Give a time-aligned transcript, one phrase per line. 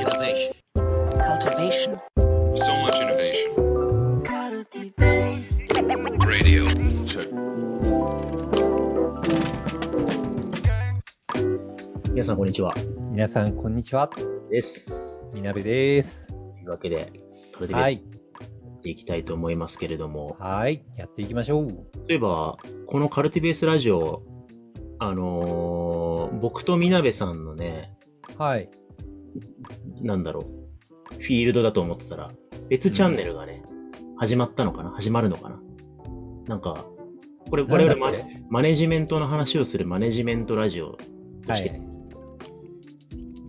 [0.00, 0.54] Innovation.
[1.28, 2.00] cultivation,
[2.54, 3.52] So much innovation.
[6.26, 6.64] Radio.
[7.06, 7.28] Check.
[12.14, 12.72] 皆さん、こんにちは。
[13.10, 14.08] 皆さん、こんにちは。
[14.50, 14.86] です。
[14.86, 14.94] と
[15.34, 16.32] みなべです。
[16.62, 17.12] いうわけで、
[17.52, 17.94] カルティベースやはい。
[17.96, 20.82] っていきたいと思いますけれども、はい。
[20.96, 21.68] やっていきましょう。
[22.08, 22.56] 例えば、
[22.86, 24.22] このカルティベースラジオ、
[24.98, 27.92] あのー僕とみなべさんのね、
[28.38, 28.70] はい。
[30.00, 32.30] なんだろう、フィールドだと思ってたら、
[32.68, 33.62] 別チャンネルがね、
[34.16, 34.90] 始まったのかな？
[34.90, 35.60] 始まるのかな？
[36.46, 36.86] なんか、
[37.48, 40.98] これ、我々マネマネジメントの話をするマネジメントラジオ
[41.46, 41.82] として、はい。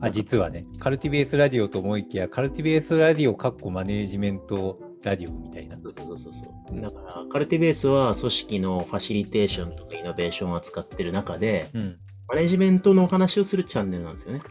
[0.02, 5.78] あ、実はね、カルティベースラディオと思いきや、カルティベースラディオかっこマネージメントラディオみたいな。
[5.84, 6.46] そうそうそうそ
[6.76, 6.82] う。
[6.82, 11.98] だから、カルティベースは組織のファシリテーションとかイノベーションを扱ってる中で、うん。
[12.28, 14.42] マネジメントのお話をするチャンネルなんですよね。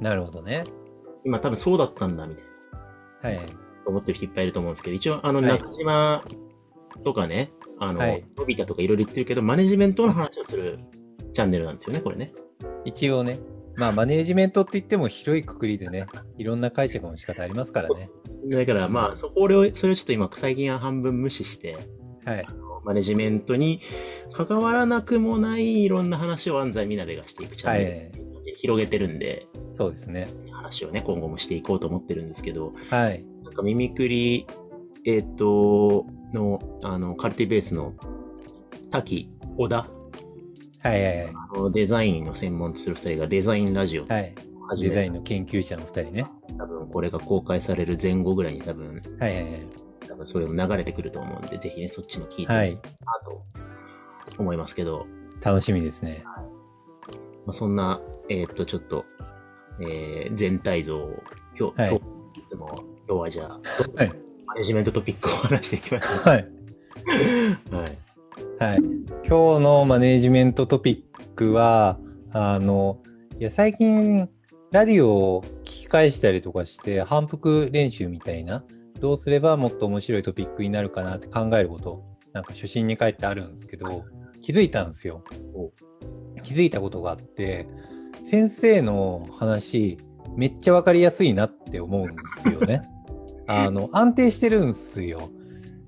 [0.00, 0.64] なるほどね。
[1.26, 3.40] 今多分そうだったんだ、みたいな。
[3.40, 3.56] はい。
[3.84, 6.24] 思ってる人いっぱいいると思うんですけど、一応、あの、はい中島
[7.04, 10.78] とかね、あの、はいのび太とかいろいろ言ってるけど、マネジメントの話をする
[11.34, 12.32] チャンネルなんですよね、これね。
[12.84, 13.40] 一応ね、
[13.76, 16.06] まあ、マネージメントって言っても広いくくりでね、
[16.38, 18.08] いろんな解釈の仕方ありますからね。
[18.48, 21.76] だから、まあ、そこを、それをちょっと今、最近は半分無視して、
[22.24, 22.46] はい。
[22.84, 23.80] マネジメントに
[24.32, 30.28] 関わらなくもないいろんな話を安西みなべがしていくチャンネルってい広げてるんで、そうですね。
[30.66, 33.24] 話をね、今後もしていこうと思ってるんですけど、はい。
[33.44, 34.46] なんか、ミミクリ、
[35.04, 37.94] えっ、と、の、あの、カルティベースの、
[38.90, 39.86] 滝、小田、は
[40.84, 41.34] いはいはい。
[41.54, 44.34] あのデザインの専門とする二人がデザインラジオをはい。
[44.78, 46.26] デザインの研究者の二人ね。
[46.58, 49.68] 多分これが公開される前後ぐらいに多分、はいはいはい。
[50.08, 52.74] 多分それも流れてくると思うんで、ぜひね、そっちも聞いてはいい。
[52.74, 52.80] な
[53.24, 53.42] と
[54.38, 55.06] 思いますけど、
[55.42, 56.22] 楽しみですね。
[57.46, 59.04] まあ、そんな、えーっと、ちょっと、
[59.80, 61.22] えー全体像を
[61.58, 61.98] 今日、はい今
[62.34, 63.60] 日、いつも、今日はじゃあ、
[63.96, 64.12] はい
[64.46, 66.48] マネジメントトピックを話していきましょはい。
[67.72, 67.74] う。
[67.74, 67.98] はい。
[68.58, 68.78] はい。
[69.28, 71.98] 今日のマネージメントトピックは、
[72.32, 73.02] あの、
[73.38, 74.28] いや、最近、
[74.72, 78.64] ラディオを聞き返したりとかして、反復練習みたいな、
[79.00, 84.04] どうすればもっと面白いトピックになるかなって考えること、なんか初心に帰ってあるんですけど、
[84.42, 85.22] 気づいたんですよ
[85.54, 85.72] お。
[86.42, 87.66] 気づいたことがあって、
[88.28, 89.98] 先生の話、
[90.34, 92.82] めっちゃわかりやすいなって思うんですよね。
[93.46, 95.30] あの、安定してるんですよ。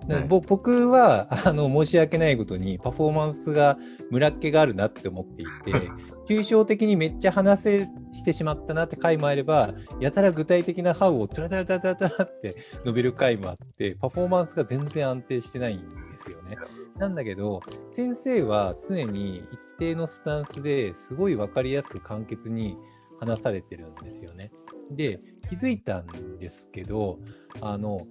[0.06, 3.76] ではいぼ僕はあの申し訳ないことにパフォーマンスが
[4.10, 5.90] ムラっ気があるなって思っていて
[6.26, 12.56] 抽象的にめっちゃ話せしてしまったなって回もあればやたら具体的なハウをトラタラタラタラって
[12.86, 15.84] 述べる回もあってパフォーマンスが全然安定してないんで
[16.16, 16.56] すよね。
[16.96, 17.60] なんだけど
[17.90, 22.76] 先生は常に一定のスタンスですごい分かりやすく簡潔に
[23.20, 24.50] 話されてるんですよね。
[24.90, 27.18] で気づいたんですけど
[27.60, 28.06] あの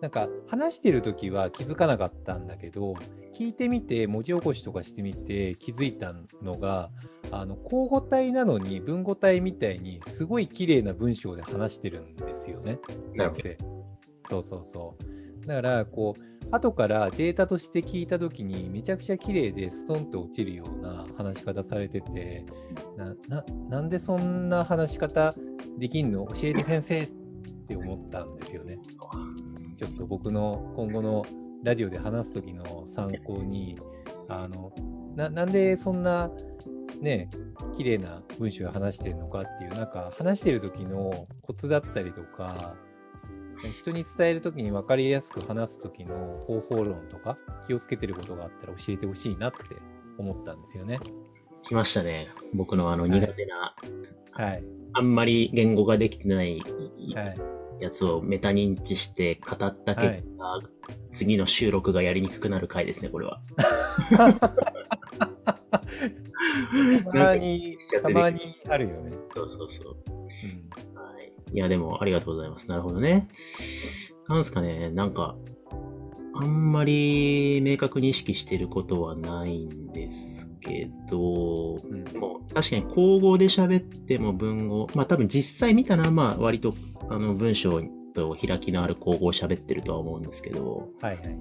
[0.00, 2.94] なんか話してる時は気づかなかったんだけど
[3.34, 6.90] 聞いてみて文字起こしとかしてみて気づいたのが
[7.30, 12.78] あの口語体なのに文語体みたいにすごい綺麗な文章で話してるんですよね
[13.14, 13.58] 先生。
[14.24, 14.96] そうそうそ
[15.44, 15.46] う。
[15.46, 22.44] だからこう後からデータとして聞いた時にめちゃくちゃ綺麗でストンと落ちるような話し方されてて
[23.68, 25.34] なんでそんな話し方
[25.78, 26.26] できんの？
[26.26, 27.06] 教えて先生っ
[27.68, 28.78] て思ったんですよね。
[29.76, 31.24] ちょっと僕の今後の
[31.62, 33.78] ラジオで話す時の参考に
[34.28, 34.72] あの
[35.14, 36.30] なんでそんな
[37.00, 37.30] ね
[37.76, 42.74] 綺麗な文章で話してるのかっていうなんか話してる時のコツだったりとか
[43.68, 49.58] 人に伝える時に分かりやすく話す時の方法論とか気をつけてることがあったら教えてほしいなって
[50.18, 51.00] 思ったんですよね。
[51.64, 52.28] 来ましたね。
[52.54, 53.74] 僕のあのい苦手な、
[54.32, 54.64] はい。
[54.94, 56.60] あんまり言語ができてない
[57.14, 57.34] はい。
[57.80, 60.60] やつをメタ認知して語った結果、
[61.12, 63.40] 次の収録がやりにくくなる回ですね、これは。
[67.12, 69.12] たまに、たまにあるよね。
[69.34, 69.96] そうそうそう。
[70.04, 70.89] うんは
[71.52, 71.56] い。
[71.56, 72.68] いや、でも、ありがとうございます。
[72.68, 73.28] なるほどね。
[74.28, 75.36] なんすかね、なんか、
[76.34, 86.72] あんまり明確に意識してることはないんですけど、うんでも、確かに口語で喋っても文語、まあ多分実際見たら、まあ割と、
[87.08, 87.82] あの、文章
[88.14, 91.38] と開きのある口語を喋ってるとは思うんですけど、はいはい。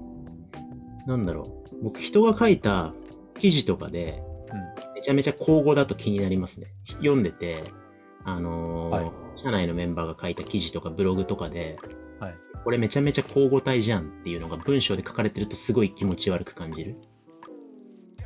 [1.08, 1.84] なんだろう。
[1.84, 2.94] 僕、人が書いた
[3.40, 4.22] 記事とかで、
[4.52, 6.74] うんめちゃめちゃ口語だと気になりますね。
[6.98, 7.64] 読んでて、
[8.26, 11.78] あのーはい社内のメンバーが書いた記事とかブログとかで、
[12.20, 16.98] はいこれめちゃめちゃ口語体じゃんっていうのが文章で書かれてるとすごい気持ち悪く感じる。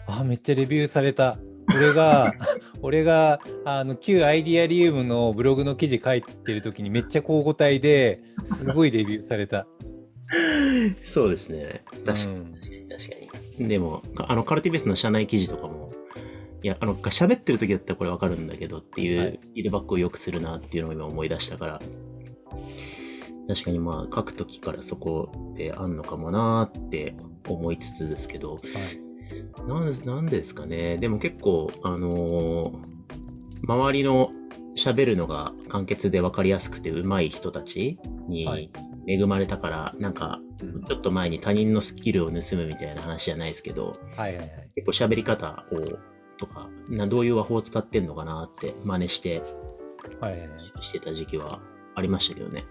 [0.08, 1.38] あ、めっちゃレビューされた。
[1.74, 2.34] 俺が、
[2.82, 9.68] 俺が、あの、旧アイディアリウムのブログの記事書いてるときにめっちゃ交互体ですごいレビューされた。
[11.06, 11.84] そうですね。
[12.06, 12.54] 確かに、うん
[12.90, 13.16] 確か
[13.60, 13.68] に。
[13.70, 15.83] でも、かあの、カルティベースの社内記事とかも、
[16.64, 19.40] いや、あの、喋ってる時だったらこれわかるんだけどっていう、はい。
[19.42, 21.82] フィードバックをよくするなっていうのを今思い出したから、
[23.48, 27.16] 確かにまあ、書く時からそこであんのかもなーって
[27.48, 28.58] 思いつつですけど、
[29.68, 30.98] なんでなんでですかね。
[30.98, 32.94] でも結構、あのー
[33.66, 34.32] 周りの
[34.78, 38.70] 喋るのが簡潔で分かりやすくて上手い人たちにはい。
[39.06, 40.84] 恵まれたから、なんか、うん。
[40.86, 44.50] ちょっと前に他人のスキルを盗むみたいな話じゃないですけど、はいはいはい。
[44.76, 46.13] 結構喋り方を、
[46.46, 49.42] とか、などういう和法を使ってんのかなって真似して、
[50.20, 50.50] はい。
[50.82, 51.62] してた時期は
[51.96, 52.66] ありましたけどね。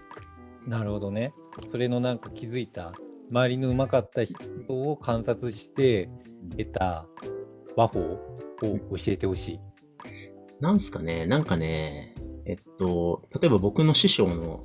[0.67, 1.33] なるほどね。
[1.65, 2.93] それのなんか気づいた、
[3.31, 4.37] 周りのうまかった人
[4.69, 6.09] を観察して
[6.51, 7.07] 得た
[7.75, 8.19] 和法を
[8.61, 9.59] 教えてほしい。
[10.59, 12.13] なんすかね、なんかね、
[12.45, 14.63] えっと、例えば僕の師匠の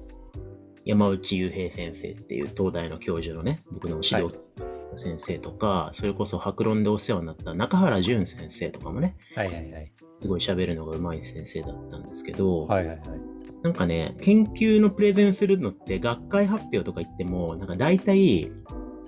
[0.85, 9.93] 山内雄平先生っていう東大の教授のね、僕の指導の先生とか、それこそ白論でお世話になった中原淳先生とかもね、はいはいはい。
[10.17, 13.21] すごい喋るのが上手い先生だったんですけど、はいはいはい。
[13.63, 18.51] なんかね、研究のプレゼンするのって学会発表とか言っても、なんか大体、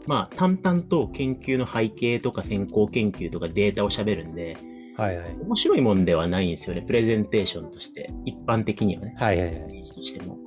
[0.06, 4.56] まあ淡々と研究の背景とか先行研究とかデータを喋るんで、
[4.96, 5.36] はいはい。
[5.40, 8.10] 面白いもんではないんですよね、プレゼンテーションとして。
[8.24, 9.14] 一般的にはね。
[9.16, 9.82] はいはいはい。
[9.84, 10.38] としても。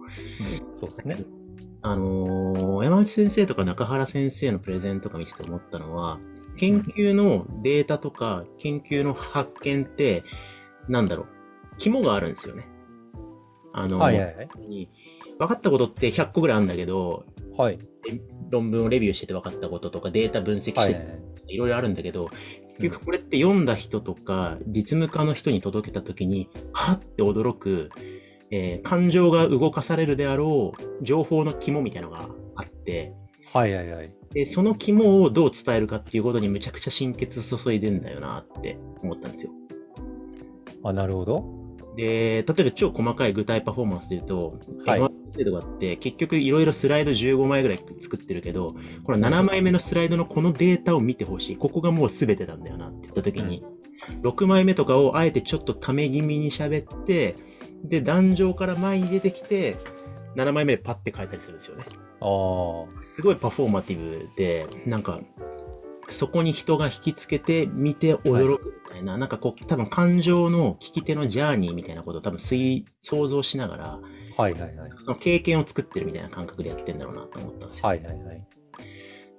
[0.73, 1.17] そうですね。
[1.83, 6.19] あのー山内先生とか中原先生のプレゼンとか見てて思ったのは、
[6.57, 10.23] 研究のデータとか研究の発見って、
[10.87, 11.27] なんだろう、
[11.77, 12.67] 肝があるんですよね。
[13.73, 14.49] あのーはいはいはい。
[15.39, 17.25] 分かったことって100個ぐらいあるんだけど、
[17.57, 17.79] はい
[18.49, 20.99] 論文をレビューしてて分かったこととかデータ分析しては
[21.47, 22.29] いろいろあるんだけど、
[22.79, 27.89] 結局これって読んだ人とか、実務家の人に届けたときに、はって驚く、
[28.53, 33.13] えー感情が動かされるであろう情報の肝みたいなのがあって、
[33.51, 34.13] はいはいはい。
[34.31, 39.51] で、その肝をどう伝えるかっていうことにむちゃくちゃ心血注いでんだよなって思ったんですよ。
[40.83, 41.63] あ、なるほど。
[41.95, 51.57] で、例えば超細かい具体パフォーマンスで言うと、はい M1 制度があって、結局いろいろスライド15枚ぐらい作ってるけど、この7枚目のスライドのこのデータを見てほしい。
[51.57, 53.63] ここがもう全てなんだよなって言った時に、
[54.21, 57.35] 6枚目とかをあえてちょっとため気味に喋って、
[57.83, 59.77] で、壇上から前に出てきて、
[60.35, 61.85] 7枚目でパッて書いたりするんですよね。
[62.21, 63.01] ああ。
[63.01, 65.19] すごいパフォーマティブで、なんか、
[66.09, 73.99] そこに人が引きつけて見て驚くみたいな、なんかこう、多分感情の聞き手のジャーニーみたいなことを多分推想像しながら、
[74.37, 74.91] はいはいはい。
[74.99, 77.87] その経験を作ってるみたいな感覚でやってんだろうなと思ったんですよ。
[77.87, 78.47] はいはいはい。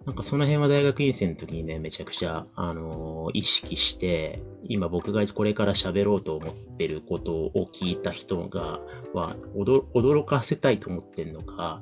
[0.06, 8.80] なんかその辺は大学院生の時にね、めちゃくちゃ、あのー意識して、今僕がこれから喋ろうと思ってることを聞いた人が、
[9.14, 11.80] は、驚驚かせたいと思ってんのか、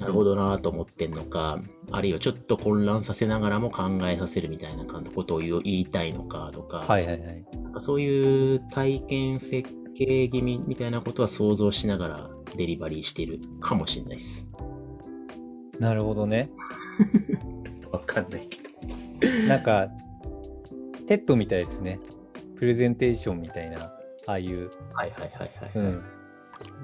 [0.00, 0.34] なるほど。
[0.34, 1.60] どなと思ってんのか、
[1.92, 7.44] あるいはちょっと混乱させながらも考えさせるみたいな感じのことを言いたいのかとか、はいはいはい。
[7.78, 14.46] そういう体験設計気味みたいなことは想像しながらデリバリーしているかもしれないです。
[15.78, 16.50] なるほどね。
[17.92, 19.48] わかんないけど。
[19.48, 19.88] なんか、
[21.06, 22.00] TED みたいですね。
[22.56, 23.92] プレゼンテーションみたいな、
[24.26, 25.70] ああいう、はいはいはいはい。
[25.74, 26.02] うん。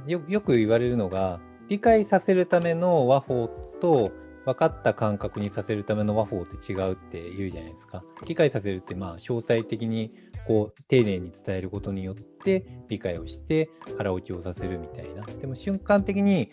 [0.07, 3.49] よよく言われるのが、理解させるための和法
[3.81, 4.13] と、
[4.47, 8.05] 分かった感覚にさせるための和法って違うって言うじゃないですか。
[8.27, 10.15] 理解させるって、まあ、詳細的に、
[10.47, 15.27] こう、丁寧に伝えることによって、理解をして、腹落ちをさせるみたいな。
[15.27, 16.51] でも、瞬間的に、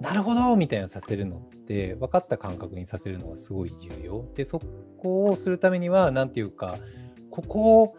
[0.00, 4.28] なるほどみたいなさせるのって、分かった感覚にさせるのがすごい重要。
[4.34, 4.60] で、そ
[4.98, 6.76] こをするためには、なんていうか、
[7.30, 7.96] ここを、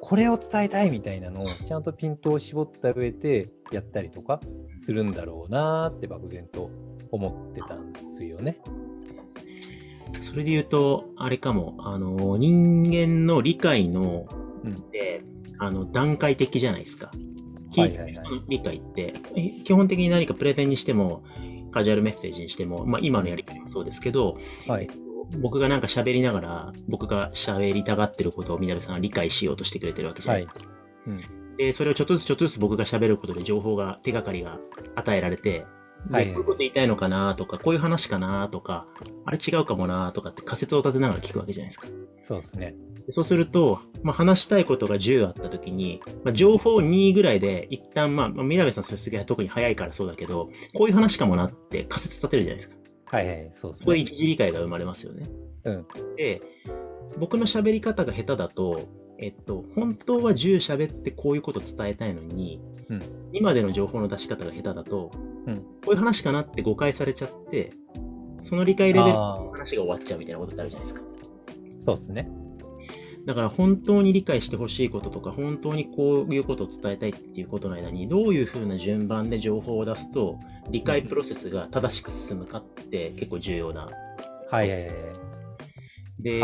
[0.00, 4.40] これを伝えたいみたいなのをちゃんとピントを絞った上でやったりとか
[4.78, 6.70] するんだろうなーって漠然と
[7.10, 8.60] 思ってたんですよね。
[10.22, 14.26] それで言うと、あれかも、あの、人間の理解の、
[14.64, 14.84] うん
[15.60, 17.10] あの、段階的じゃないですか。
[17.72, 21.22] 聞いてい理解って、え基本的に何かプレゼンにしても、
[21.72, 24.88] カジュアルメッセージにしても、まあ今のやりとりもそうですけど、はい。
[25.40, 30.38] 僕がなんか喋りながら、僕が喋りたがってることをみなべさんが理解しようとしてくれてるわけじゃな。
[30.38, 30.48] はいい。
[31.06, 31.56] うん。
[31.58, 34.58] で、それをちょっとずつちょっとずつ僕が喋ることで情報が、手がかりが
[34.94, 35.66] 与えられて、で
[36.10, 38.86] はいはいこういうこと言いたいのかなとか、こういう話かなとか、
[39.24, 41.88] あれ違うかもなとかって仮説を立てながら聞くわけじゃないですか。
[42.22, 42.74] そうですね。
[43.06, 52.76] でそうすると、まあ、話したいことが10あったときに、まあ、情報2ぐらいで、一旦、まあ、まあ、みなべさんそれすげえ特に早いからそうだけど、こういう話かもなって仮説立てるじゃないですか。
[53.10, 53.48] はいはい。
[53.52, 53.84] そうですね。
[53.84, 55.26] ここで一時理解が生まれますよね。
[55.64, 55.86] うん。
[56.16, 56.42] で、
[57.18, 58.80] 僕の喋り方が下手だと、
[59.18, 65.10] えっと、本当は10喋ってこういうこと伝えたいのに、うん今での情報の出し方が下手だと、
[65.46, 67.72] うんこういう話かなって誤解されちゃって、
[68.40, 71.06] その理解レベルのあ話が終わっちゃうみたいなことってあるじゃないですか。
[71.06, 72.30] ーそうですね。
[73.26, 83.90] だから本当に理解してほしいこととか、本当にこういうことを伝えたいっていうことの間に、どういう風な順番で情報を出すと、理解プロセスが正しく進むかって結構重要な。
[84.50, 84.92] はいはいはいはい。
[86.22, 86.42] で、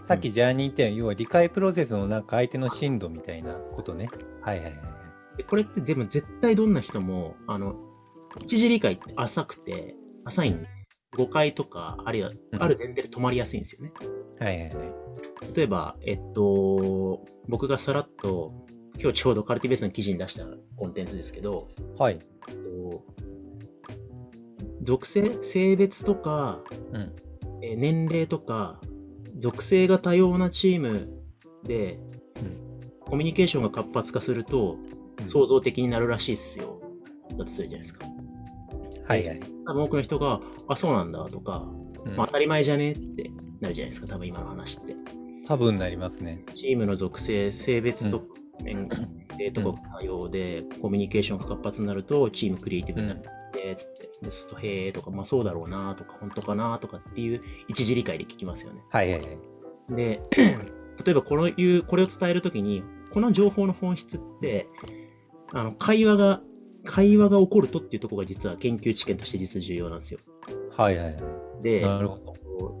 [0.00, 4.08] さっきジャーニーって要は理解プロセスのなんか相手の深度みたいなことね。
[4.40, 4.74] はいはいはい。
[5.36, 7.76] でこれってでも絶対どんな人も、あの、
[8.42, 10.68] 一時理解って浅くて、浅いんで、
[11.16, 13.92] 誤解とか、あるいは、うんある前提で止まりやすいんですよね。
[14.38, 14.94] はいはいはい。
[15.54, 18.52] 例えば、えっと、僕がさらっと、
[18.98, 22.18] 今日ちょうどカルティベースの記事に出したコンテンツですけど、はい。
[22.48, 23.04] えっと
[24.82, 26.60] 属性、性別とか、
[26.92, 27.12] うん。
[27.62, 28.80] えー年齢とか、
[29.38, 31.08] 属性が多様なチーム
[31.64, 31.98] で、
[33.00, 36.80] コミュニケーションが活発化すると、うん創造的になるらしいっすよ。
[37.30, 38.06] だとするじゃないですか。
[39.06, 39.40] はいはい。
[39.66, 41.66] 多分多くの人が、あ、そうなんだとか、
[42.04, 44.94] うんまあ、当たり前じゃねってなるじゃないですか、多分今の話って。
[45.46, 46.44] 多分なりますね。
[46.54, 48.26] チームの属性、性別とか、
[48.62, 48.88] 年
[49.38, 53.22] 齢とかが多様で、コミュニケーションが活発になると、チームクリエイティブになる
[53.58, 58.82] って、つって、でそうすると、へーとか、まあそうだろうなとか、本当かなとかっていう一時理解で聞きますよね。
[58.90, 59.38] はいはいはい。
[59.96, 60.20] で、
[61.04, 62.82] 例えばこのいう、これを伝えるときに、
[63.12, 64.68] この情報の本質って、
[65.52, 66.40] あの、会話が、
[66.84, 70.20] 会話が起こるとっていうところが実は研究知見として実は重要なんですよ。
[70.76, 71.62] はいはいはい。
[71.62, 72.36] で、なるほど。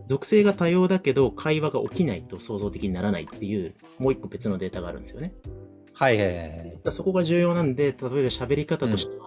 [0.08, 5.32] 属性が多様だけど会話が起きないと創造的にならないっていう、もう一個別のデータがあるんですよね。
[5.92, 9.25] はいはいはいそこが重要なんで、例えば喋り方としては、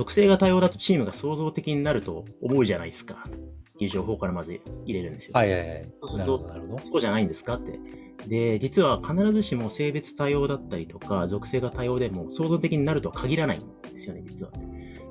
[0.00, 3.22] 属性が多様だとチームが創造的になると思うじゃないですか。
[3.28, 3.30] っ
[3.78, 5.32] ていう情報からまず入れるんですよ。
[5.34, 5.92] はいはいはい。
[6.00, 6.50] そうすると。
[6.82, 7.78] そうじゃないんですかって。
[8.26, 13.60] で、実は必ずしも性別多様だったりとか、属性が多様でも創造的になるとは限らないん
[13.92, 14.52] ですよね、実は。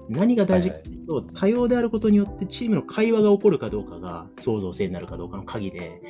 [0.10, 6.02] 何が大事かというと、多様であることによってチームの会話が起こるかどうかが創造性になるかどうかの鍵で、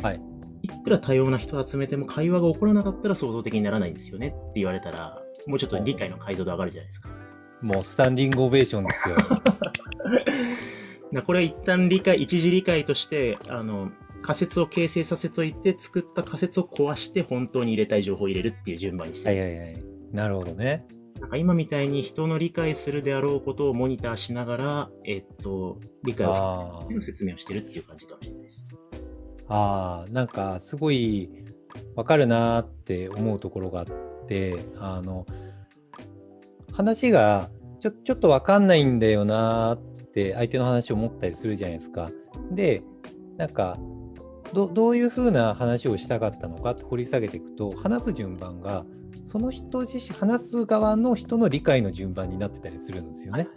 [0.00, 0.20] はい。
[0.62, 7.08] いくら多様な人を集めても会話が起こらなかったら創造的にならないんですよねって言われたら、もうちょっと理解の解像度上がるじゃないですか。
[7.62, 9.16] もうスタンディングオベーションですよ。
[11.12, 13.90] なこれは一旦理解、一時理解として、あの、
[14.22, 19.84] 仮説を形成させといて、作った仮説を壊して本当に入れたい情報を入れるっていう順番にしてるんですよはいはいはい。
[20.12, 20.86] なるほどね。
[21.20, 28.66] なんか今みたいに人の理解するであろうことをモニターしながら、えっと、理解を説明をしてるっていう感じかもしれないです。
[29.48, 31.28] あ、ああ、なんかすごい
[31.96, 33.86] わかるなーって思うところがあっ
[34.28, 35.26] て、あの、
[36.78, 42.08] 話がちょちょっとわかんないんだよなーって相手の話を思ったりするじゃないですか。
[42.52, 42.82] で、
[43.36, 43.76] なんか、
[44.54, 48.86] どどういうふうな話をしたかったのかって掘り下げていくと話す順番が
[49.24, 53.48] その人自身話す側の人の理解の順番になってたりするんですよね。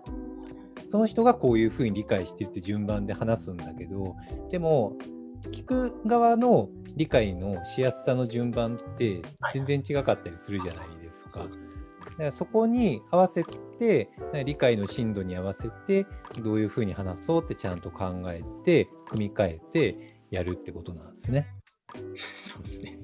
[0.88, 4.16] その人がこういうふうに理解してるって順番で話すんだけど
[4.50, 4.98] でも
[5.51, 9.22] 聞く側の理解のしやすさの順番って
[9.54, 11.48] 全然違かったりするじゃないですか。
[12.22, 13.44] だからそこに合わせ
[13.80, 14.10] て
[14.46, 16.06] 理解の深度に合わせて
[16.38, 21.48] どういうふうに話そうってちゃんと考えて組み替えてやるってことなんですね。
[22.38, 23.00] そうですね。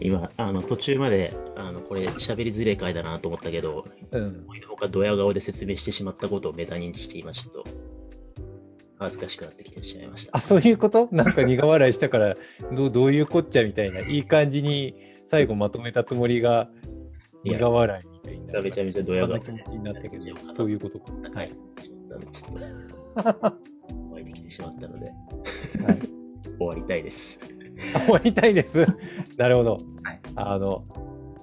[0.00, 7.64] 今、あの、途中まで、あの、これ喋りづれえ回だなと思ったけど、うん、他ドヤ顔で説明してしまったことをメタ認知して今ちょっと
[8.98, 10.36] 恥ずかしくなってきてしまいました。
[10.36, 11.08] あそういうこと？
[11.10, 12.36] なんか苦笑いしたから
[12.72, 14.94] どうどういうこっちゃみたいないい感じに
[15.26, 16.68] 最後まとめたつもりが
[17.44, 21.12] 苦笑いみたいになめちゃめちゃドヤ顔気持ちになったけどそういうことか。
[21.34, 21.50] はい。
[21.50, 23.58] ちょっと、ちょっと
[24.12, 25.12] 湧いてきてしまったので、は
[25.92, 25.98] い、
[26.58, 27.38] 終わりたいです。
[28.04, 28.78] 終わりたいです。
[29.36, 29.72] なるほど。
[30.02, 30.84] はいあの、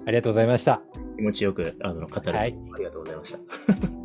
[0.06, 0.82] ありがとうございました。
[1.16, 3.36] 気持ちよく、あの、語る、はいありがとうございまし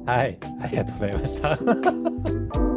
[0.05, 0.11] た。
[0.11, 0.39] はい。
[0.61, 1.41] ありがとうございまし
[2.61, 2.76] た。